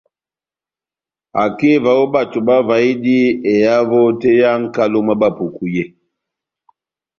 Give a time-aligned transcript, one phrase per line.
[1.43, 3.15] Akeva ó bato bavahidi
[3.53, 5.83] ehavo tɛ́h yá nʼkalo mwá Bapuku yé.